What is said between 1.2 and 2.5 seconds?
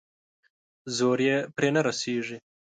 يې پرې نه رسېږي.